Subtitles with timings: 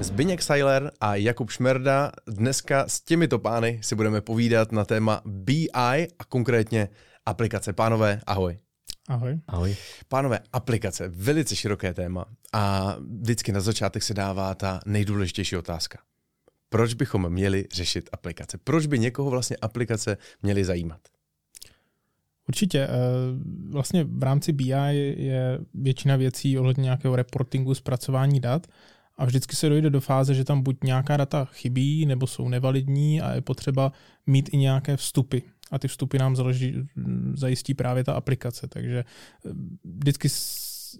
[0.00, 2.12] Zbyněk Seiler a Jakub Šmerda.
[2.26, 5.70] Dneska s těmito pány si budeme povídat na téma BI
[6.18, 6.88] a konkrétně
[7.26, 7.72] aplikace.
[7.72, 8.58] Pánové, ahoj.
[9.08, 9.40] Ahoj.
[9.48, 9.76] Ahoj.
[10.08, 15.98] Pánové, aplikace, velice široké téma a vždycky na začátek se dává ta nejdůležitější otázka.
[16.68, 18.58] Proč bychom měli řešit aplikace?
[18.58, 21.00] Proč by někoho vlastně aplikace měly zajímat?
[22.48, 22.80] Určitě.
[22.80, 22.88] Eh,
[23.70, 24.68] vlastně v rámci BI
[25.16, 28.66] je většina věcí ohledně nějakého reportingu, zpracování dat
[29.18, 33.20] a vždycky se dojde do fáze, že tam buď nějaká data chybí, nebo jsou nevalidní
[33.20, 33.92] a je potřeba
[34.26, 35.38] mít i nějaké vstupy.
[35.70, 36.74] A ty vstupy nám založí,
[37.34, 38.66] zajistí právě ta aplikace.
[38.68, 39.50] Takže eh,
[39.84, 40.28] vždycky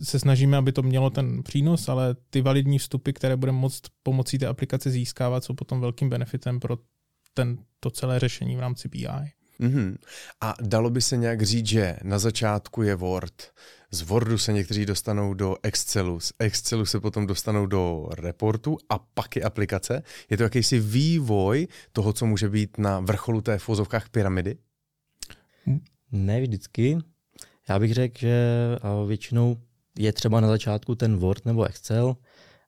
[0.03, 4.39] se snažíme, aby to mělo ten přínos, ale ty validní vstupy, které budeme moct pomocí
[4.39, 6.79] té aplikace získávat, jsou potom velkým benefitem pro
[7.35, 9.07] ten, to celé řešení v rámci BI.
[9.61, 9.97] Mm-hmm.
[10.41, 13.53] A dalo by se nějak říct, že na začátku je Word,
[13.91, 18.99] z Wordu se někteří dostanou do Excelu, z Excelu se potom dostanou do reportu a
[18.99, 20.03] pak je aplikace.
[20.31, 23.69] Je to jakýsi vývoj toho, co může být na vrcholu té v
[24.11, 24.57] pyramidy?
[26.13, 26.99] Ne vždycky.
[27.69, 28.39] Já bych řekl, že
[29.07, 29.57] většinou
[29.99, 32.17] je třeba na začátku ten Word nebo Excel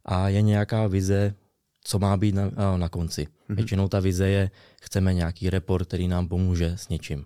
[0.05, 1.35] a je nějaká vize,
[1.85, 3.23] co má být na, na konci.
[3.23, 3.55] Mm-hmm.
[3.57, 4.51] Většinou ta vize je,
[4.83, 7.25] chceme nějaký report, který nám pomůže s něčím.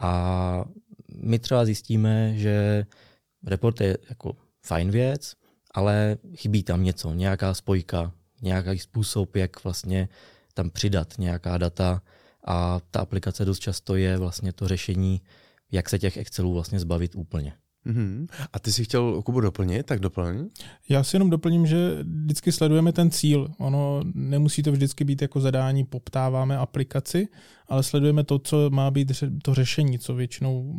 [0.00, 0.64] A
[1.14, 2.86] my třeba zjistíme, že
[3.46, 5.34] report je jako fajn věc,
[5.74, 10.08] ale chybí tam něco, nějaká spojka, nějaký způsob, jak vlastně
[10.54, 12.02] tam přidat nějaká data
[12.44, 15.22] a ta aplikace dost často je vlastně to řešení,
[15.72, 17.52] jak se těch Excelů vlastně zbavit úplně.
[17.86, 18.26] Mm-hmm.
[18.52, 20.48] A ty si chtěl Kubu doplnit, tak doplň.
[20.88, 23.48] Já si jenom doplním, že vždycky sledujeme ten cíl.
[23.58, 27.28] Ono nemusí to vždycky být jako zadání, poptáváme aplikaci,
[27.68, 30.74] ale sledujeme to, co má být to řešení, co většinou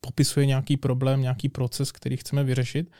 [0.00, 2.90] popisuje nějaký problém, nějaký proces, který chceme vyřešit.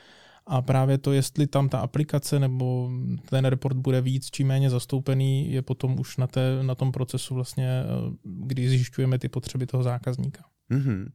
[0.47, 2.89] A právě to, jestli tam ta aplikace nebo
[3.29, 7.35] ten report bude víc či méně zastoupený, je potom už na, té, na tom procesu
[7.35, 7.85] vlastně, eh,
[8.25, 10.43] kdy zjišťujeme ty potřeby toho zákazníka.
[10.71, 11.11] Mm-hmm.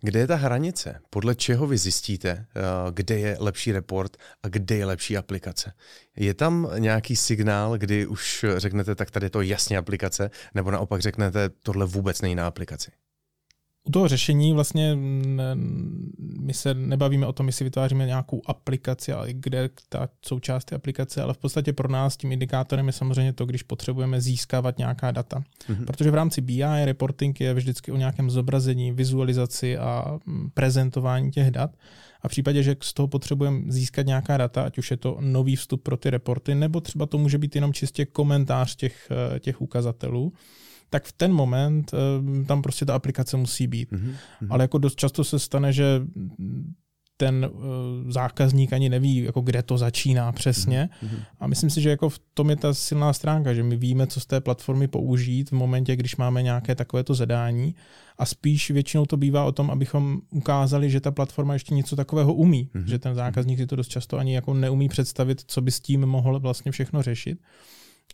[0.00, 1.00] Kde je ta hranice?
[1.10, 5.72] Podle čeho vy zjistíte, eh, kde je lepší report a kde je lepší aplikace?
[6.16, 11.00] Je tam nějaký signál, kdy už řeknete, tak tady je to jasně aplikace, nebo naopak
[11.00, 12.90] řeknete, tohle vůbec není na aplikaci?
[13.84, 14.98] U toho řešení vlastně
[16.40, 21.22] my se nebavíme o tom, jestli vytváříme nějakou aplikaci a kde ta součást té aplikace,
[21.22, 25.44] ale v podstatě pro nás tím indikátorem je samozřejmě to, když potřebujeme získávat nějaká data.
[25.68, 25.84] Mm-hmm.
[25.84, 31.50] Protože v rámci BI reporting je vždycky o nějakém zobrazení, vizualizaci a mm, prezentování těch
[31.50, 31.70] dat.
[32.22, 35.56] A v případě, že z toho potřebujeme získat nějaká data, ať už je to nový
[35.56, 39.60] vstup pro ty reporty, nebo třeba to může být jenom čistě komentář těch, eh, těch
[39.60, 40.32] ukazatelů,
[40.94, 43.92] tak v ten moment uh, tam prostě ta aplikace musí být.
[43.92, 44.14] Mm-hmm.
[44.50, 46.02] Ale jako dost často se stane, že
[47.16, 47.60] ten uh,
[48.10, 50.88] zákazník ani neví, jako kde to začíná přesně.
[51.02, 51.18] Mm-hmm.
[51.40, 54.20] A myslím si, že jako v tom je ta silná stránka, že my víme, co
[54.20, 57.74] z té platformy použít v momentě, když máme nějaké takovéto zadání.
[58.18, 62.34] A spíš většinou to bývá o tom, abychom ukázali, že ta platforma ještě něco takového
[62.34, 62.70] umí.
[62.74, 62.84] Mm-hmm.
[62.84, 66.06] Že ten zákazník si to dost často ani jako neumí představit, co by s tím
[66.06, 67.38] mohl vlastně všechno řešit.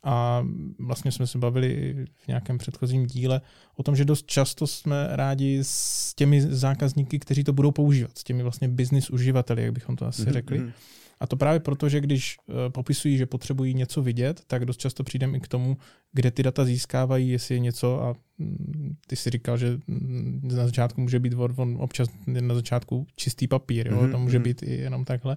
[0.02, 0.46] A
[0.78, 3.40] vlastně jsme se bavili v nějakém předchozím díle
[3.76, 8.24] o tom, že dost často jsme rádi s těmi zákazníky, kteří to budou používat, s
[8.24, 10.32] těmi vlastně business uživateli, jak bychom to asi mm-hmm.
[10.32, 10.58] řekli.
[10.58, 10.72] Mhm.
[11.20, 15.04] A to právě proto, že když eh, popisují, že potřebují něco vidět, tak dost často
[15.04, 15.76] přijdeme i k tomu,
[16.12, 20.64] kde ty data získávají, jestli je něco a mm, ty si říkal, že mm, na
[20.64, 23.96] začátku může být on občas na začátku čistý papír, jo?
[23.96, 24.10] Mm-hmm.
[24.10, 24.44] to může mhm.
[24.44, 25.36] být i jenom takhle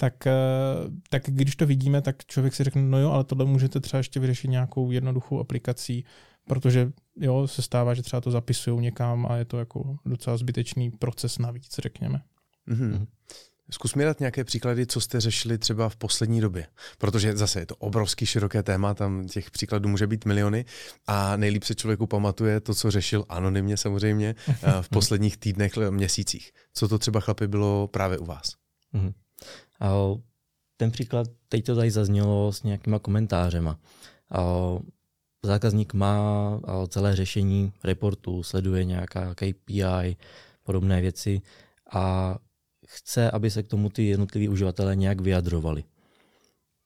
[0.00, 0.32] tak, eh,
[1.10, 4.20] tak když to vidíme, tak člověk si řekne, no jo, ale tohle můžete třeba ještě
[4.20, 6.04] vyřešit nějakou jednoduchou aplikací,
[6.48, 10.90] protože jo, se stává, že třeba to zapisují někam a je to jako docela zbytečný
[10.90, 12.22] proces navíc, řekněme.
[12.68, 13.06] Mm-hmm.
[13.70, 16.66] Zkus mi dát nějaké příklady, co jste řešili třeba v poslední době.
[16.98, 20.64] Protože zase je to obrovský široké téma, tam těch příkladů může být miliony
[21.06, 26.52] a nejlíp se člověku pamatuje to, co řešil anonymně samozřejmě eh, v posledních týdnech, měsících.
[26.74, 28.52] Co to třeba chlapi bylo právě u vás?
[28.94, 29.12] Mm-hmm.
[29.80, 29.90] A
[30.76, 33.78] ten příklad, teď to tady zaznělo s nějakýma komentářema.
[34.30, 34.42] A
[35.44, 40.16] zákazník má celé řešení reportu, sleduje nějaká KPI,
[40.62, 41.42] podobné věci
[41.92, 42.36] a
[42.86, 45.84] chce, aby se k tomu ty jednotliví uživatelé nějak vyjadrovali.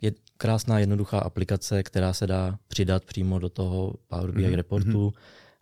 [0.00, 4.54] Je krásná jednoduchá aplikace, která se dá přidat přímo do toho Power BI mm-hmm.
[4.54, 5.14] reportu mhm.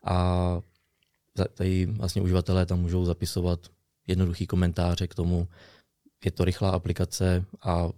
[0.05, 0.61] a
[1.55, 3.61] tady vlastně uživatelé tam můžou zapisovat
[4.07, 5.49] jednoduchý komentáře k tomu,
[6.25, 7.89] je to rychlá aplikace a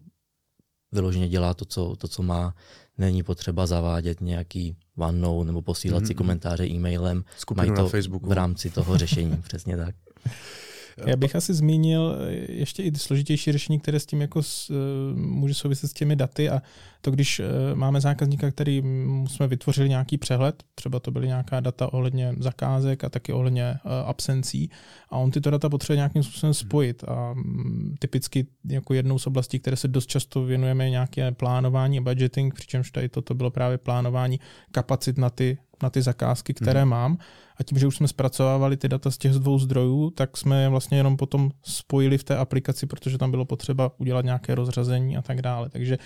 [0.93, 2.55] vyloženě dělá to, co, to, co má.
[2.99, 6.07] Není potřeba zavádět nějaký OneNote nebo posílat mm-hmm.
[6.07, 7.25] si komentáře e-mailem.
[7.37, 8.29] Skupinu Mají to na Facebooku.
[8.29, 9.95] v rámci toho řešení, přesně tak.
[11.07, 12.17] Já bych asi zmínil
[12.49, 14.73] ještě i složitější řešení, které s tím jako s,
[15.15, 16.63] může souviset s těmi daty a
[17.01, 17.41] to, když
[17.75, 18.83] máme zákazníka, který
[19.27, 23.75] jsme vytvořili nějaký přehled, třeba to byly nějaká data ohledně zakázek a taky ohledně
[24.07, 24.71] absencí
[25.11, 29.59] a on tyto data potřebuje nějakým způsobem spojit a mm, typicky jako jednou z oblastí,
[29.59, 34.41] které se dost často věnujeme, nějaké plánování a budgeting, přičemž tady toto bylo právě plánování
[34.71, 36.91] kapacit na ty, na ty zakázky, které hmm.
[36.91, 37.19] mám.
[37.57, 40.69] A tím, že už jsme zpracovávali ty data z těch dvou zdrojů, tak jsme je
[40.69, 45.23] vlastně jenom potom spojili v té aplikaci, protože tam bylo potřeba udělat nějaké rozřazení a
[45.23, 45.69] tak dále.
[45.69, 45.99] Takže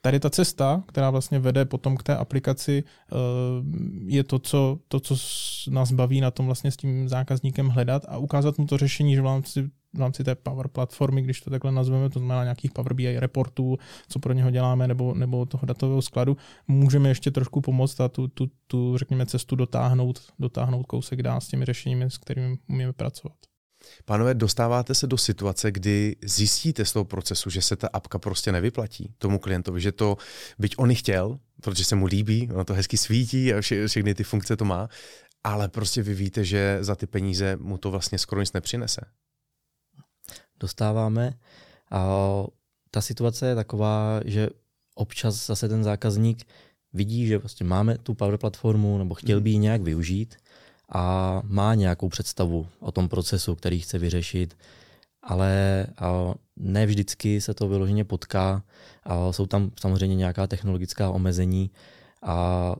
[0.00, 3.14] tady ta cesta, která vlastně vede potom k té aplikaci, eh,
[4.06, 5.16] je to, co, to, co
[5.70, 9.22] nás baví na tom vlastně s tím zákazníkem hledat a ukázat mu to řešení, že
[9.22, 12.94] v rámci v rámci té Power platformy, když to takhle nazveme, to znamená nějakých Power
[12.94, 13.78] BI reportů,
[14.08, 16.36] co pro něho děláme, nebo, nebo toho datového skladu,
[16.68, 21.48] můžeme ještě trošku pomoct a tu, tu, tu řekněme, cestu dotáhnout, dotáhnout kousek dál s
[21.48, 23.36] těmi řešeními, s kterými umíme pracovat.
[24.04, 28.52] Pánové, dostáváte se do situace, kdy zjistíte z toho procesu, že se ta apka prostě
[28.52, 30.16] nevyplatí tomu klientovi, že to,
[30.58, 34.24] byť on chtěl, protože se mu líbí, ono to hezky svítí a vše, všechny ty
[34.24, 34.88] funkce to má,
[35.44, 39.00] ale prostě vy víte, že za ty peníze mu to vlastně skoro nic nepřinese
[40.60, 41.34] dostáváme.
[41.90, 42.08] A
[42.90, 44.48] ta situace je taková, že
[44.94, 46.46] občas zase ten zákazník
[46.92, 49.44] vidí, že vlastně máme tu Power platformu nebo chtěl mhm.
[49.44, 50.36] by ji nějak využít
[50.92, 54.56] a má nějakou představu o tom procesu, který chce vyřešit,
[55.22, 55.86] ale
[56.56, 58.62] ne vždycky se to vyloženě potká.
[59.02, 61.70] A jsou tam samozřejmě nějaká technologická omezení
[62.22, 62.76] a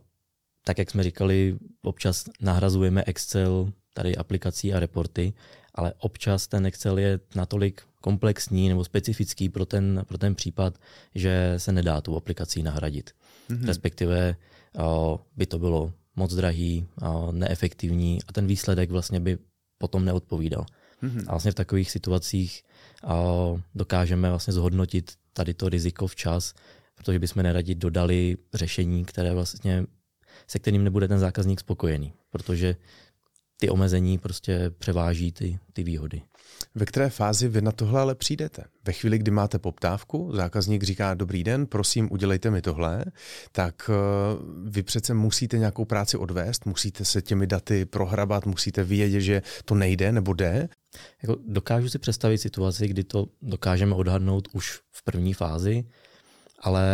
[0.64, 5.32] tak, jak jsme říkali, občas nahrazujeme Excel tady aplikací a reporty,
[5.74, 10.78] ale občas ten Excel je natolik komplexní nebo specifický pro ten, pro ten případ,
[11.14, 13.10] že se nedá tu aplikací nahradit.
[13.50, 13.66] Mm-hmm.
[13.66, 14.36] Respektive
[14.78, 19.38] o, by to bylo moc drahý, o, neefektivní a ten výsledek vlastně by
[19.78, 20.66] potom neodpovídal.
[21.02, 21.24] Mm-hmm.
[21.26, 22.62] A vlastně v takových situacích
[23.04, 26.54] o, dokážeme vlastně zhodnotit tady to riziko včas,
[26.94, 29.84] protože bychom neradi dodali řešení, které vlastně
[30.46, 32.76] se kterým nebude ten zákazník spokojený, protože
[33.60, 36.22] ty omezení prostě převáží ty, ty výhody.
[36.74, 38.64] Ve které fázi vy na tohle ale přijdete?
[38.84, 43.04] Ve chvíli, kdy máte poptávku, zákazník říká dobrý den, prosím, udělejte mi tohle,
[43.52, 43.94] tak eh,
[44.64, 49.74] vy přece musíte nějakou práci odvést, musíte se těmi daty prohrabat, musíte vědět, že to
[49.74, 50.68] nejde nebo jde.
[51.22, 55.84] Jako dokážu si představit situaci, kdy to dokážeme odhadnout už v první fázi,
[56.58, 56.84] ale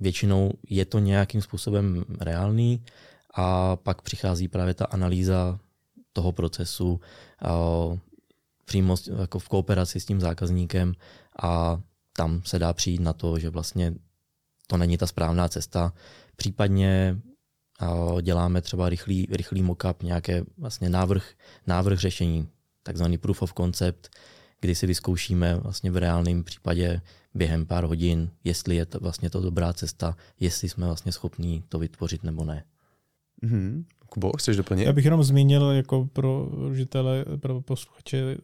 [0.00, 2.84] většinou je to nějakým způsobem reálný
[3.34, 5.58] a pak přichází právě ta analýza
[6.16, 7.00] toho procesu
[8.64, 10.94] přímo jako v kooperaci s tím zákazníkem
[11.42, 11.80] a
[12.16, 13.94] tam se dá přijít na to, že vlastně
[14.66, 15.92] to není ta správná cesta.
[16.36, 17.20] Případně
[18.22, 21.24] děláme třeba rychlý, rychlý mock-up, nějaké vlastně návrh,
[21.66, 22.48] návrh řešení,
[22.82, 24.08] takzvaný proof of concept,
[24.60, 27.00] kdy si vyzkoušíme vlastně v reálném případě
[27.34, 31.78] během pár hodin, jestli je to vlastně to dobrá cesta, jestli jsme vlastně schopní to
[31.78, 32.64] vytvořit nebo ne.
[33.42, 33.84] Mm-hmm.
[34.08, 34.86] Kubo, chceš doplnit?
[34.86, 38.36] Já bych jenom zmínil jako pro užitele, pro posluchače,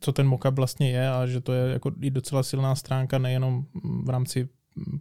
[0.00, 3.64] co ten mockup vlastně je a že to je jako i docela silná stránka nejenom
[4.04, 4.48] v rámci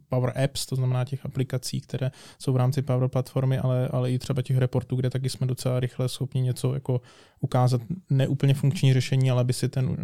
[0.09, 4.19] Power Apps, to znamená těch aplikací, které jsou v rámci Power platformy, ale, ale i
[4.19, 7.01] třeba těch reportů, kde taky jsme docela rychle schopni něco jako
[7.39, 9.97] ukázat, neúplně funkční řešení, ale aby si ten,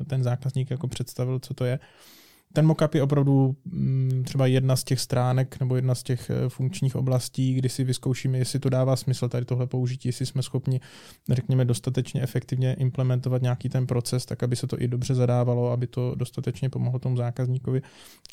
[0.00, 1.78] eh, ten zákazník jako představil, co to je.
[2.52, 6.48] Ten mockup je opravdu mm, třeba jedna z těch stránek nebo jedna z těch eh,
[6.48, 10.80] funkčních oblastí, kdy si vyzkoušíme, jestli to dává smysl tady tohle použití, jestli jsme schopni,
[11.30, 15.86] řekněme, dostatečně efektivně implementovat nějaký ten proces, tak aby se to i dobře zadávalo, aby
[15.86, 17.82] to dostatečně pomohlo tomu zákazníkovi.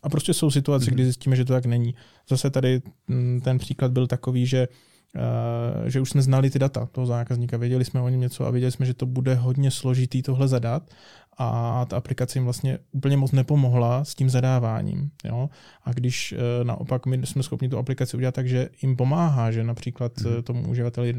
[0.04, 0.94] A prostě jsou situace, mm-hmm.
[0.94, 1.96] kdy zjistíme, že to tak není.
[2.30, 4.68] Zase tady mm, ten příklad byl takový, že
[5.16, 8.52] Uh, že už jsme znali ty data toho zákazníka, věděli jsme o něm něco a
[8.52, 10.90] věděli jsme, že to bude hodně složitý tohle zadat
[11.38, 15.12] a ta aplikace jim vlastně úplně moc nepomohla s tím zadáváním.
[15.24, 15.50] Jo?
[15.84, 19.64] A když e, naopak my jsme schopni tu aplikaci udělat tak, že jim pomáhá, že
[19.64, 20.44] například mm.
[20.44, 21.16] tomu uživateli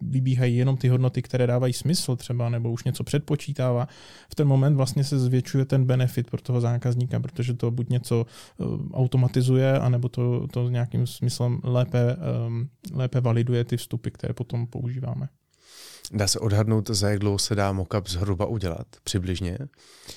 [0.00, 3.88] vybíhají jenom ty hodnoty, které dávají smysl třeba, nebo už něco předpočítává,
[4.28, 8.26] v ten moment vlastně se zvětšuje ten benefit pro toho zákazníka, protože to buď něco
[8.60, 8.64] e,
[8.94, 12.16] automatizuje, anebo to, to nějakým smyslem lépe,
[12.92, 15.28] lépe validuje ty vstupy, které potom používáme.
[16.12, 19.58] Dá se odhadnout, za jak dlouho se dá mockup zhruba udělat, přibližně.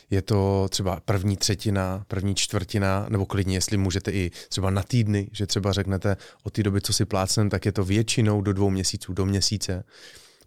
[0.10, 5.29] Je to třeba první třetina, první čtvrtina, nebo klidně, jestli můžete i třeba na týdny,
[5.32, 8.70] že třeba řeknete od té doby, co si plácem, tak je to většinou do dvou
[8.70, 9.84] měsíců, do měsíce.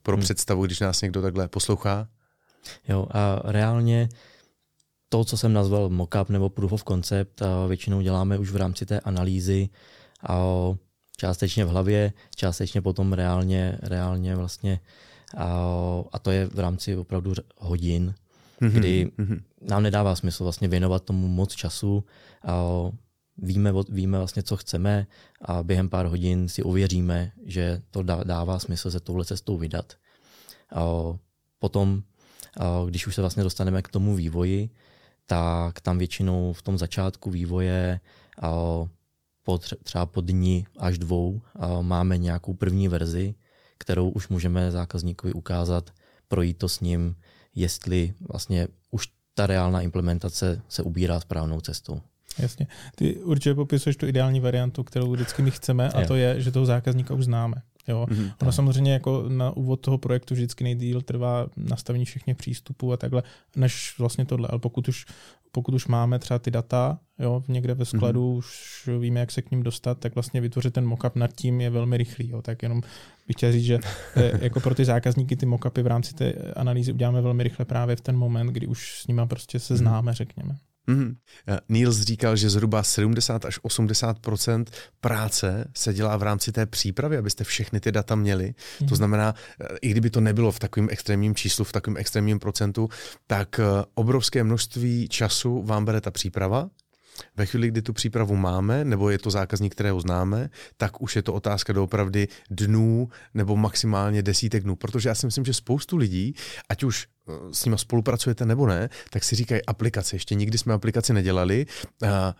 [0.03, 0.25] Pro hmm.
[0.25, 2.09] představu, když nás někdo takhle poslouchá.
[2.89, 4.09] Jo, a reálně
[5.09, 8.87] to, co jsem nazval mockup nebo proof of concept, a většinou děláme už v rámci
[8.87, 9.69] té analýzy
[10.29, 10.45] a
[11.17, 14.81] částečně v hlavě, částečně potom reálně, reálně vlastně
[15.37, 15.47] A,
[16.13, 18.15] a to je v rámci opravdu hodin,
[18.61, 18.71] mm-hmm.
[18.71, 19.43] kdy mm-hmm.
[19.61, 22.05] nám nedává smysl vlastně věnovat tomu moc času.
[22.47, 22.65] A
[23.39, 25.07] víme, víme vlastně, co chceme
[25.43, 29.93] a během pár hodin si ověříme, že to dává smysl se touhle cestou vydat.
[30.75, 30.85] A
[31.59, 32.03] potom,
[32.87, 34.71] když už se vlastně dostaneme k tomu vývoji,
[35.27, 38.01] tak tam většinou v tom začátku vývoje
[38.43, 38.51] a
[39.43, 41.41] po třeba po dni až dvou
[41.81, 43.35] máme nějakou první verzi,
[43.81, 45.91] kterou už můžeme zákazníkovi ukázat,
[46.29, 47.17] projít to s ním,
[47.55, 52.01] jestli vlastně už ta reálná implementace se ubírá správnou cestou.
[52.39, 52.67] Jasně.
[52.97, 56.67] Ty určitě popisuješ tu ideální variantu, kterou vždycky my chceme, a to je, že toho
[56.67, 57.63] zákazníka už známe.
[57.89, 58.07] Jo.
[58.09, 62.97] Mm-hmm, ono samozřejmě jako na úvod toho projektu vždycky nejdíl trvá nastavení všech přístupů a
[62.97, 63.23] takhle,
[63.57, 64.49] než vlastně tohle.
[64.49, 65.07] Ale pokud už,
[65.53, 68.39] pokud už máme třeba ty data jo, někde ve skladu, mm-hmm.
[68.39, 71.71] už víme, jak se k ním dostat, tak vlastně vytvořit ten mockup nad tím je
[71.71, 72.29] velmi rychlý.
[72.29, 72.43] Jo.
[72.43, 72.83] Tak jenom
[73.27, 73.79] bych chtěl říct, že
[74.17, 77.97] eh, jako pro ty zákazníky ty mockupy v rámci té analýzy uděláme velmi rychle právě
[77.97, 79.79] v ten moment, kdy už s nimi prostě se mhm.
[79.79, 80.57] známe, řekněme.
[80.89, 81.15] Mm-hmm.
[81.69, 84.65] Niels říkal, že zhruba 70 až 80%
[85.01, 88.45] práce se dělá v rámci té přípravy, abyste všechny ty data měli.
[88.45, 88.79] Mm-hmm.
[88.79, 88.97] To mhm.
[88.97, 92.89] znamená, eh, i kdyby to nebylo v takovém extrémním číslu, v takovém extrémním procentu,
[93.27, 96.69] tak eh, obrovské množství času vám bere ta příprava,
[97.37, 101.23] ve chvíli, kdy tu přípravu máme, nebo je to zákazník, kterého známe, tak už je
[101.23, 104.77] to otázka doopravdy dnů nebo maximálně desítek dnů.
[104.77, 106.35] Protože já si myslím, že spoustu lidí,
[106.69, 110.17] ať už eh, s nimi spolupracujete nebo ne, tak si říkají aplikace.
[110.17, 111.67] Ještě nikdy jsme aplikaci nedělali.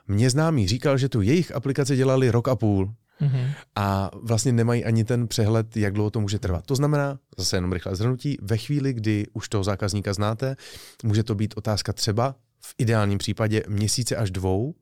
[0.09, 2.95] Mně známý říkal, že tu jejich aplikace dělali rok a půl.
[3.21, 3.51] Mm-hmm.
[3.77, 6.67] A vlastně nemají ani ten přehled, jak dlouho to může trvat.
[6.67, 10.57] To znamená, zase jenom rychlé zhrnutí, ve chvíli, kdy už toho zákazníka znáte,
[11.05, 14.75] může to být otázka třeba v ideálním případě měsíce až dvou,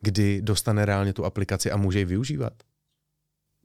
[0.00, 2.52] kdy dostane reálně tu aplikaci a může ji využívat?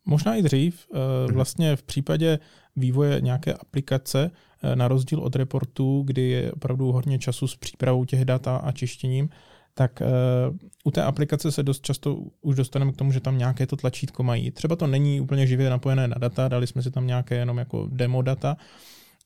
[0.05, 0.87] Možná i dřív.
[0.93, 1.33] Eh, mhm.
[1.33, 2.39] Vlastně v případě
[2.75, 4.31] vývoje nějaké aplikace,
[4.63, 8.71] eh, na rozdíl od reportů, kdy je opravdu hodně času s přípravou těch dat a
[8.71, 9.29] čištěním,
[9.77, 13.67] tak uh, u té aplikace se dost často už dostaneme k tomu, že tam nějaké
[13.67, 14.51] to tlačítko mají.
[14.51, 17.87] Třeba to není úplně živě napojené na data, dali jsme si tam nějaké jenom jako
[17.91, 18.57] demo data,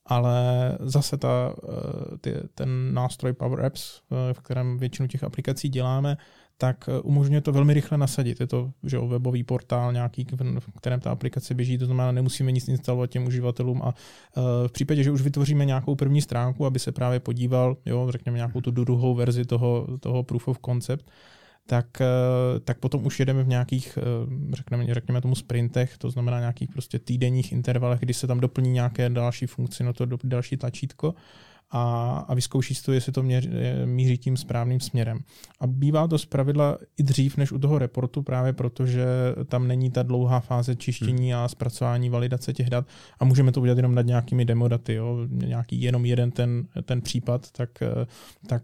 [0.05, 5.70] ale zase ta, eh, ty, ten nástroj Power Apps, eh, v kterém většinu těch aplikací
[5.70, 6.17] děláme,
[6.58, 8.39] tak eh, umožňuje to velmi rychle nasadit.
[8.39, 10.27] Je to že jo, webový portál nějaký,
[10.60, 13.93] v kterém ta aplikace běží, to znamená, nemusíme nic instalovat těm uživatelům a
[14.67, 18.62] v případě, že už vytvoříme nějakou první stránku, aby se právě podíval, jo, řekněme nějakou
[18.62, 21.12] tu druhou verzi toho, toho proof of concept,
[21.68, 26.39] tak, eh, tak potom už jedeme v nějakých, eh, řekněme, řekněme tomu sprintech, to znamená
[26.39, 31.15] nějakých prostě týdenních intervalech, kdy se tam doplní nějaké další funkci, no to další tlačítko
[31.72, 33.50] a, a vyzkouší si to, jestli to měř,
[33.86, 35.20] míří tím správným směrem.
[35.60, 39.06] A bývá to zpravidla i dřív než u toho reportu, právě protože
[39.46, 41.41] tam není ta dlouhá fáze čištění hmm.
[41.41, 42.88] a zpracování validace těch dat
[43.20, 45.18] a můžeme to udělat jenom nad nějakými demodaty, jo?
[45.30, 48.06] nějaký jenom jeden ten, ten případ, tak, eh,
[48.48, 48.63] tak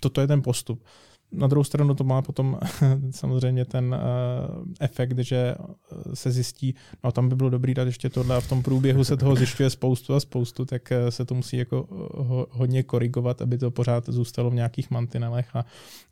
[0.00, 0.84] toto je ten postup.
[1.32, 2.58] Na druhou stranu to má potom
[3.10, 8.08] samozřejmě ten uh, efekt, že eh, se zjistí, no tam by bylo dobrý dát ještě
[8.08, 11.34] tohle a v tom průběhu se toho zjišťuje spoustu a spoustu, tak uh, se to
[11.34, 15.64] musí jako ho, hodně korigovat, aby to pořád zůstalo v nějakých mantinelech a,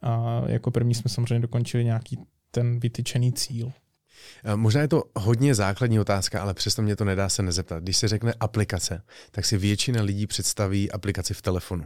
[0.02, 2.18] a jako první jsme samozřejmě dokončili nějaký
[2.50, 3.72] ten vytyčený cíl.
[4.54, 7.82] Možná je to hodně základní otázka, ale přesto mě to nedá se nezeptat.
[7.82, 11.84] Když se řekne aplikace, tak si většina lidí představí aplikaci v telefonu.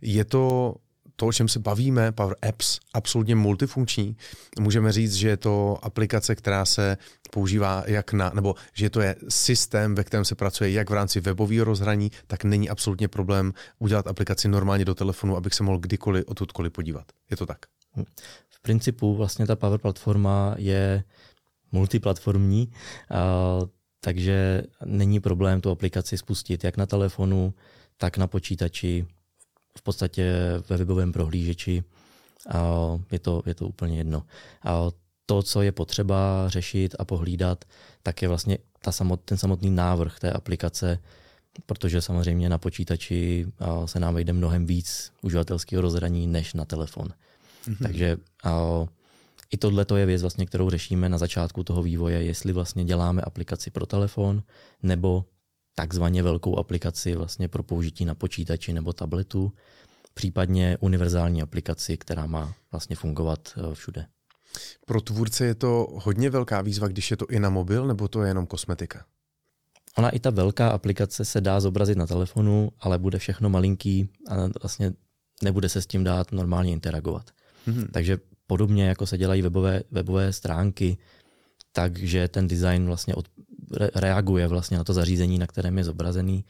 [0.00, 0.74] Je to
[1.16, 4.16] to, o čem se bavíme, Power Apps, absolutně multifunkční.
[4.60, 6.96] Můžeme říct, že je to aplikace, která se
[7.30, 11.20] používá jak na, nebo že to je systém, ve kterém se pracuje jak v rámci
[11.20, 16.24] webového rozhraní, tak není absolutně problém udělat aplikaci normálně do telefonu, abych se mohl kdykoliv
[16.26, 17.04] odtudkoliv podívat.
[17.30, 17.58] Je to tak?
[18.50, 21.04] V principu vlastně ta Power platforma je
[21.72, 22.72] multiplatformní,
[24.00, 27.54] takže není problém tu aplikaci spustit jak na telefonu,
[27.96, 29.06] tak na počítači,
[29.78, 30.32] v podstatě
[30.68, 31.84] ve webovém prohlížeči.
[32.48, 32.74] A
[33.12, 34.22] je, to, je to úplně jedno.
[34.62, 34.88] A
[35.26, 37.64] to, co je potřeba řešit a pohlídat,
[38.02, 40.98] tak je vlastně ta samot, ten samotný návrh té aplikace,
[41.66, 43.46] protože samozřejmě na počítači
[43.84, 47.08] se nám vejde mnohem víc uživatelského rozhraní než na telefon.
[47.08, 47.82] Mm-hmm.
[47.82, 48.86] Takže a,
[49.50, 53.70] i tohle je věc, vlastně, kterou řešíme na začátku toho vývoje, jestli vlastně děláme aplikaci
[53.70, 54.42] pro telefon
[54.82, 55.24] nebo
[55.78, 59.52] takzvaně velkou aplikaci vlastně pro použití na počítači nebo tabletu,
[60.14, 64.06] případně univerzální aplikaci, která má vlastně fungovat eh, všude.
[64.86, 68.22] Pro tvůrce je to hodně velká výzva, když je to i na mobil, nebo to
[68.22, 69.04] je jenom kosmetika?
[69.98, 74.34] Ona i ta velká aplikace se dá zobrazit na telefonu, ale bude všechno malinký a
[74.62, 74.92] vlastně
[75.42, 77.30] nebude se s tím dát normálně interagovat.
[77.68, 77.86] Mm-hmm.
[77.92, 80.98] Takže podobně jako se dělají webové, webové stránky,
[81.72, 83.28] takže ten design vlastně od,
[83.94, 86.44] reaguje vlastně na to zařízení, na kterém je zobrazený,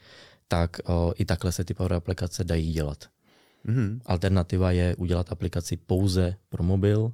[0.47, 3.05] tak o, i takhle se ty Power aplikace dají dělat.
[3.65, 3.99] Mm-hmm.
[4.05, 7.11] Alternativa je udělat aplikaci pouze pro mobil,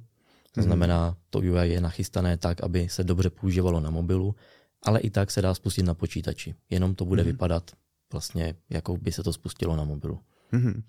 [0.52, 0.64] to mm-hmm.
[0.64, 4.34] znamená, to UI je nachystané tak, aby se dobře používalo na mobilu,
[4.82, 6.54] ale i tak se dá spustit na počítači.
[6.70, 7.26] Jenom to bude mm-hmm.
[7.26, 7.70] vypadat
[8.12, 10.20] vlastně, jako by se to spustilo na mobilu.
[10.52, 10.82] Mm-hmm.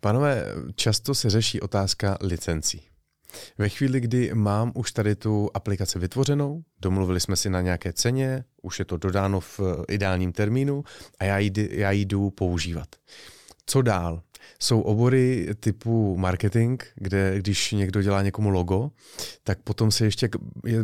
[0.00, 2.91] Pánové, často se řeší otázka licencí.
[3.58, 8.44] Ve chvíli, kdy mám už tady tu aplikaci vytvořenou, domluvili jsme si na nějaké ceně,
[8.62, 10.84] už je to dodáno v ideálním termínu
[11.18, 12.88] a já ji, já ji jdu používat.
[13.72, 14.22] Co dál?
[14.58, 18.90] jsou obory typu marketing, kde když někdo dělá někomu logo,
[19.44, 20.28] tak potom se ještě,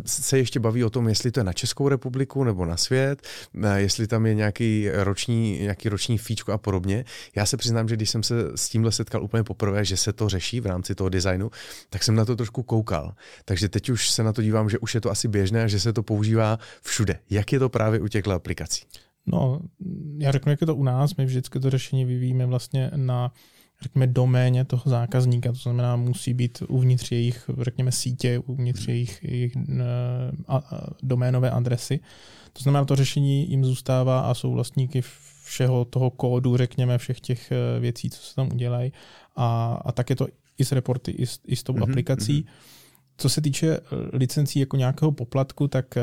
[0.07, 3.23] se ještě baví o tom, jestli to je na Českou republiku nebo na svět,
[3.76, 7.04] jestli tam je nějaký roční, nějaký roční fíčko a podobně.
[7.37, 10.28] Já se přiznám, že když jsem se s tímhle setkal úplně poprvé, že se to
[10.28, 11.50] řeší v rámci toho designu,
[11.90, 13.14] tak jsem na to trošku koukal.
[13.45, 15.92] Takže teď už se na to dívám, že už je to asi běžné že se
[15.92, 17.18] to používá všude.
[17.30, 18.83] Jak je to právě u těchto aplikací?
[19.33, 19.61] No,
[20.19, 21.17] já řeknu, jak je to u nás.
[21.17, 23.33] My vždycky to řešení vyvíjíme vlastně na
[23.83, 28.95] řekněme, doméně toho zákazníka, to znamená, musí být uvnitř jejich, řekněme, sítě, uvnitř hmm.
[28.95, 29.73] jejich, jejich uh,
[30.49, 32.01] a, a, doménové adresy.
[32.53, 35.03] To znamená, to řešení jim zůstává a jsou vlastníky
[35.45, 38.93] všeho toho kódu, řekněme, všech těch eh, věcí, co se tam udělají.
[39.37, 40.27] A, a tak je to
[40.59, 42.43] i s reporty, i s, i s tou mm-hmm, aplikací.
[42.43, 42.49] Mm-hmm.
[43.19, 43.81] Co se týče eh,
[44.13, 45.99] licencí jako nějakého poplatku, tak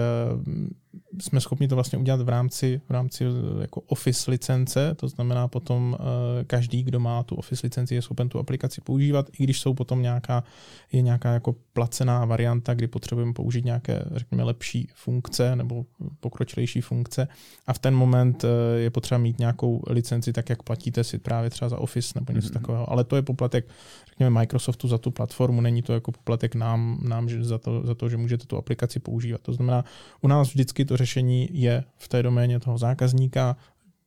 [1.22, 5.48] jsme schopni to vlastně udělat v rámci, v rámci eh, jako Office licence, to znamená
[5.48, 9.60] potom eh, každý, kdo má tu Office licenci, je schopen tu aplikaci používat, i když
[9.60, 10.44] jsou potom nějaká,
[10.92, 15.86] je nějaká jako placená varianta, kdy potřebujeme použít nějaké, řekněme, lepší funkce nebo
[16.20, 17.28] pokročilejší funkce
[17.68, 21.50] a v ten moment eh, je potřeba mít nějakou licenci, tak jak platíte si právě
[21.50, 22.54] třeba za Office nebo něco mm-hmm.
[22.54, 23.68] takového, ale to je poplatek,
[24.08, 27.96] řekněme, Microsoftu za tu platformu, není to jako poplatek nám, nám že za, to, za
[27.96, 29.42] to, že můžete tu aplikaci používat.
[29.42, 29.86] To znamená,
[30.22, 33.58] u nás vždycky to řešení je v té doméně toho zákazníka,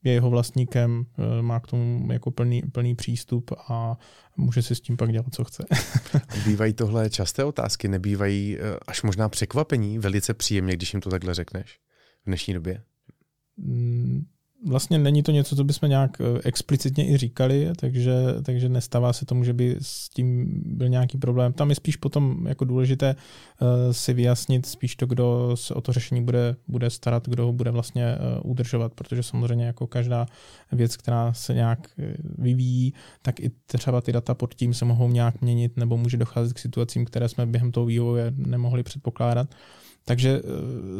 [0.04, 3.98] je jeho vlastníkem, eh, má k tomu jako plný, plný přístup a
[4.36, 5.64] může si s tím pak dělat, co chce.
[6.44, 11.34] Bývají tohle časté otázky, nebývají eh, až možná překvapení velice příjemně, když jim to takhle
[11.34, 11.80] řekneš
[12.22, 12.82] v dnešní době?
[14.66, 19.26] Vlastně není to něco, co bychom nějak eh, explicitně i říkali, takže, takže nestává se
[19.26, 21.52] tomu, že by s tím byl nějaký problém.
[21.52, 25.92] Tam je spíš potom jako důležité uh, si vyjasnit spíš to, kdo se o to
[25.92, 30.26] řešení bude, bude starat, kdo ho bude vlastně uh, udržovat, protože samozřejmě jako každá
[30.72, 31.90] věc, která se nějak
[32.38, 36.52] vyvíjí, tak i třeba ty data pod tím se mohou nějak měnit nebo může docházet
[36.52, 39.54] k situacím, které jsme během toho vývoje nemohli předpokládat.
[40.04, 40.42] Takže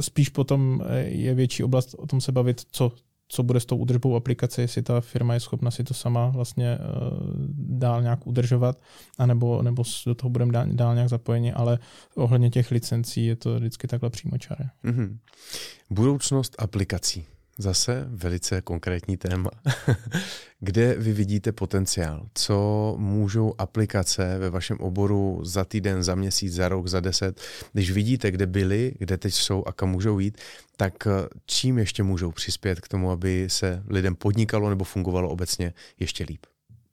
[0.01, 2.93] spíš potom je větší oblast o tom se bavit, co,
[3.29, 6.79] co bude s tou údržbou aplikace, jestli ta firma je schopna si to sama vlastně
[6.79, 6.85] uh,
[7.59, 8.81] dál nějak udržovat,
[9.19, 11.79] anebo, nebo do toho budeme dál, dál nějak zapojeni, ale
[12.15, 14.65] ohledně těch licencí je to vždycky takhle přímočaré.
[14.85, 15.17] Mm-hmm.
[15.91, 17.25] Budoucnost aplikací.
[17.59, 19.51] Zase velice konkrétní téma.
[20.61, 22.27] Kde vy vidíte potenciál?
[22.35, 27.41] Co můžou aplikace ve vašem oboru za týden, za měsíc, za rok, za deset?
[27.73, 30.39] Když vidíte, kde byli, kde teď jsou a kam můžou jít,
[30.77, 31.11] tak eh,
[31.47, 36.47] čím ještě můžou přispět k tomu, aby se lidem podnikalo nebo fungovalo obecně ještě líp?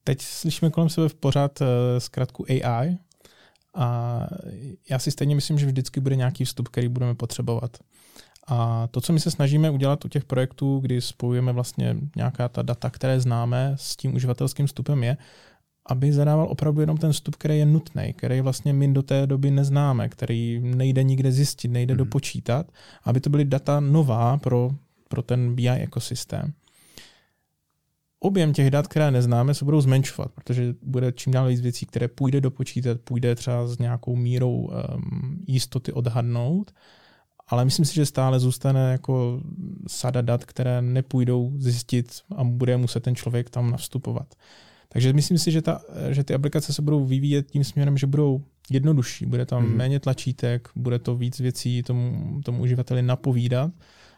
[0.04, 1.66] Teď slyšíme kolem sebe v pořád eh,
[2.00, 2.98] zkrátku AI
[3.76, 4.20] a
[4.90, 7.78] já si stejně myslím, že vždycky bude nějaký vstup, který budeme potřebovat.
[8.48, 12.62] A to, co my se snažíme udělat u těch projektů, kdy spojujeme vlastně nějaká ta
[12.62, 15.18] data, které známe s tím uživatelským vstupem, je,
[15.90, 19.52] aby zadával opravdu jenom ten vstup, který je nutný, který vlastně my do té doby
[19.52, 21.98] neznáme, který nejde nikde zjistit, nejde hmm.
[21.98, 22.72] dopočítat,
[23.04, 24.72] aby to byly data nová pro,
[25.10, 26.54] pro ten BI ekosystém.
[28.20, 32.08] Objem těch dat, které neznáme, se budou zmenšovat, protože bude čím dál víc věcí, které
[32.08, 34.72] půjde dopočítat, půjde třeba s nějakou mírou um,
[35.48, 36.72] jistoty odhadnout
[37.48, 39.42] ale myslím si, že stále zůstane jako
[39.88, 44.36] sada dat, které nepůjdou zjistit a bude muset ten člověk tam navstupovat.
[44.90, 48.44] Takže myslím si, že, ta, že ty aplikace se budou vyvíjet tím směrem, že budou
[48.70, 49.78] jednodušší, bude tam hmm.
[49.78, 53.72] méně tlačítek, bude to víc věcí tomu, tomu uživateli napovídat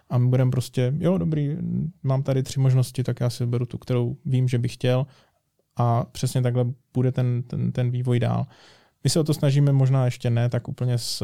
[0.09, 1.57] a my budeme prostě, jo, dobrý,
[2.03, 5.07] mám tady tři možnosti, tak já si beru tu, kterou vím, že bych chtěl
[5.75, 8.45] a přesně takhle bude ten, ten, ten vývoj dál.
[9.03, 11.23] My se o to snažíme možná ještě ne tak úplně s,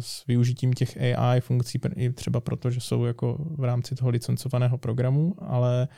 [0.00, 4.78] s využitím těch AI funkcí, i třeba proto, že jsou jako v rámci toho licencovaného
[4.78, 5.88] programu, ale,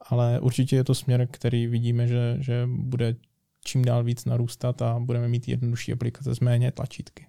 [0.00, 3.14] ale určitě je to směr, který vidíme, že, že bude
[3.64, 7.26] čím dál víc narůstat a budeme mít jednodušší aplikace s méně tlačítky.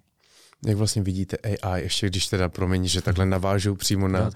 [0.66, 4.30] Jak vlastně vidíte AI, ještě když teda promění, že takhle navážou přímo na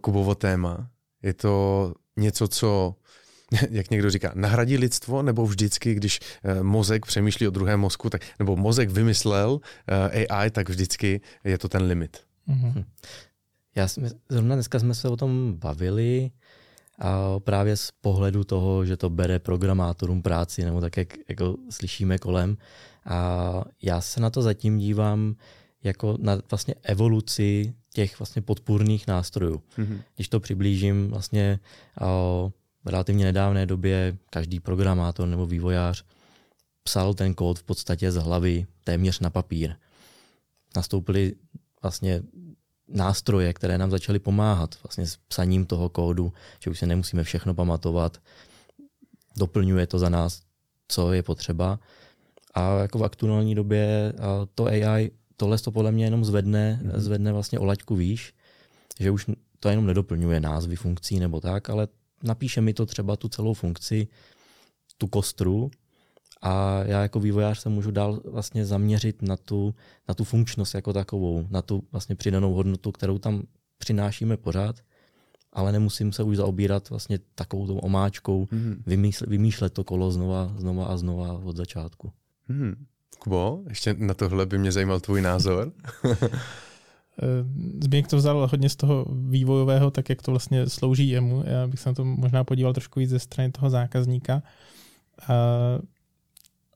[0.00, 0.90] Kubovo téma,
[1.22, 2.94] je to něco, co
[3.70, 8.22] jak někdo říká, nahradí lidstvo, nebo vždycky, když eh, mozek přemýšlí o druhém mozku, tak,
[8.38, 12.16] nebo mozek vymyslel eh, AI, tak vždycky je to ten limit.
[12.48, 12.84] Mm-hmm.
[13.74, 16.30] Já jsme, zrovna dneska jsme se o tom bavili
[16.98, 22.18] a právě z pohledu toho, že to bere programátorům práci, nebo tak, jak jako slyšíme
[22.18, 22.56] kolem.
[23.04, 25.34] A já se na to zatím dívám
[25.84, 29.62] jako na vlastně evoluci těch vlastně podpůrných nástrojů.
[29.78, 30.02] Mm-hmm.
[30.14, 31.60] Když to přiblížím, vlastně
[32.00, 36.04] o, v relativně nedávné době každý programátor nebo vývojář
[36.82, 39.74] psal ten kód v podstatě z hlavy téměř na papír.
[40.76, 41.34] Nastoupily
[41.82, 42.22] vlastně
[42.88, 46.32] nástroje, které nám začaly pomáhat vlastně s psaním toho kódu,
[46.64, 48.18] že už se nemusíme všechno pamatovat,
[49.36, 50.42] doplňuje to za nás,
[50.88, 51.78] co je potřeba.
[52.54, 54.12] A jako v aktuální době
[54.54, 56.98] to AI tohle to podle mě jenom zvedne, mm-hmm.
[56.98, 58.34] zvedne vlastně o laťku výš,
[59.00, 59.26] že už
[59.60, 61.88] to jenom nedoplňuje názvy funkcí nebo tak, ale
[62.22, 64.08] napíše mi to třeba tu celou funkci,
[64.98, 65.70] tu kostru
[66.42, 69.74] a já jako vývojář se můžu dál vlastně zaměřit na tu,
[70.08, 73.42] na tu funkčnost jako takovou, na tu vlastně přidanou hodnotu, kterou tam
[73.78, 74.76] přinášíme pořád,
[75.52, 78.76] ale nemusím se už zaobírat vlastně takovou tou omáčkou, mm-hmm.
[78.86, 82.12] vymýšlet, vymýšlet to kolo znova, znova a znova od začátku.
[82.50, 82.74] Mm-hmm.
[83.18, 85.72] Kubo, ještě na tohle by mě zajímal tvůj názor.
[87.22, 87.44] Eh,
[87.82, 91.44] Zběněk to vzal hodně z toho vývojového, tak jak to vlastně slouží jemu.
[91.46, 94.42] Já bych se na to možná podíval trošku víc ze strany toho zákazníka.
[95.28, 95.84] Uh,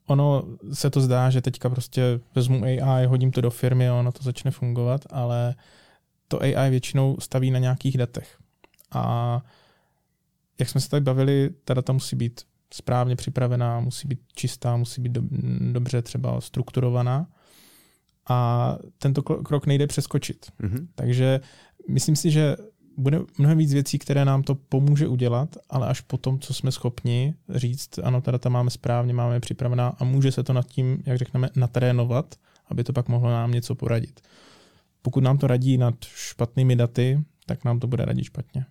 [0.07, 4.12] ono se to zdá, že teďka prostě vezmu AI, hodím to do firmy a ono
[4.12, 5.55] to začne fungovat, ale
[6.28, 8.38] to AI většinou staví na nějakých datech.
[8.90, 9.42] A
[10.59, 12.40] jak jsme se tady bavili, ta data musí být
[12.74, 15.22] správně připravená, musí být čistá, musí být do,
[15.72, 17.26] dobře třeba strukturovaná.
[18.29, 20.47] A tento krok nejde přeskočit.
[20.61, 20.87] Mm-hmm.
[20.95, 21.41] Takže
[21.89, 22.57] myslím si, že
[22.97, 27.35] bude mnohem víc věcí, které nám to pomůže udělat, ale až potom, co jsme schopni
[27.49, 31.03] říct, ano, ta data máme správně, máme je připravená a může se to nad tím,
[31.07, 32.35] jak řekneme, natrénovat,
[32.69, 34.21] aby to pak mohlo nám něco poradit.
[35.03, 38.67] Pokud nám to radí nad špatnými daty, tak nám to bude radit špatně.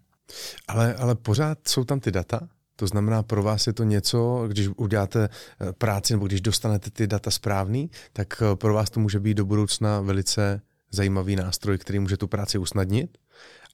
[0.68, 2.48] Ale, ale pořád jsou tam ty data?
[2.82, 7.08] To znamená, pro vás je to něco, když uděláte eh, práci nebo když dostanete ty
[7.08, 12.00] data správný, tak eh, pro vás to může být do budoucna velice zajímavý nástroj, který
[12.00, 13.18] může tu práci usnadnit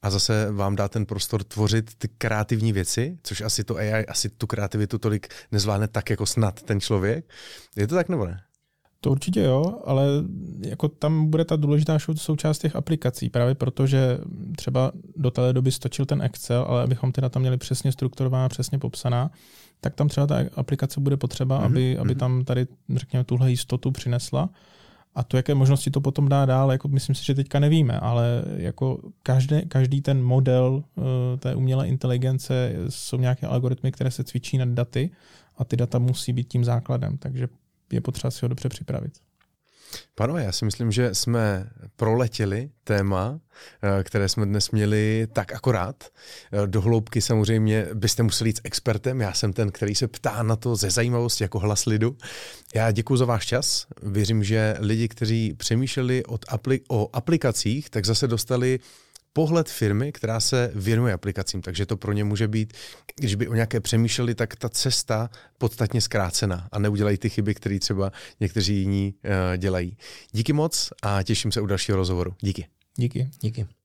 [0.01, 4.29] a zase vám dá ten prostor tvořit ty kreativní věci, což asi to AI asi
[4.29, 7.25] tu kreativitu tolik nezvládne tak jako snad ten člověk.
[7.75, 8.41] Je to tak nebo ne?
[9.01, 10.05] To určitě jo, ale
[10.59, 14.17] jako tam bude ta důležitá součást těch aplikací, právě proto, že
[14.55, 18.79] třeba do té doby stočil ten Excel, ale abychom ty data měli přesně strukturovaná, přesně
[18.79, 19.31] popsaná,
[19.81, 21.65] tak tam třeba ta aplikace bude potřeba, mm-hmm.
[21.65, 22.19] aby, aby mhm.
[22.19, 24.49] tam tady, řekněme, tuhle jistotu přinesla.
[25.15, 28.43] A to, jaké možnosti to potom dá dál, jako myslím si, že teďka nevíme, ale
[28.57, 31.03] jako každý, každý ten model uh,
[31.39, 35.09] té umělé inteligence jsou nějaké algoritmy, které se cvičí nad daty
[35.57, 37.47] a ty data musí být tím základem, takže
[37.91, 39.13] je potřeba si ho dobře připravit.
[40.15, 43.39] Pánové, já si myslím, že jsme proletěli téma,
[43.99, 46.03] eh, které jsme dnes měli tak akorát.
[46.03, 50.43] Eh, do hloubky samozřejmě byste museli jít s expertem, já jsem ten, který se ptá
[50.43, 52.17] na to ze zajímavosti jako hlas lidu.
[52.75, 58.05] Já děkuji za váš čas, věřím, že lidi, kteří přemýšleli od apli- o aplikacích, tak
[58.05, 58.79] zase dostali
[59.37, 62.73] pohled firmy, která se věnuje aplikacím, takže to pro ně může být,
[63.15, 67.79] když by o nějaké přemýšleli, tak ta cesta podstatně zkrácena a neudělají ty chyby, které
[67.79, 69.97] třeba někteří jiní uh, dělají.
[70.31, 72.35] Díky moc a těším se u dalšího rozhovoru.
[72.41, 72.67] Díky.
[72.95, 73.29] Díky.
[73.41, 73.76] Díky.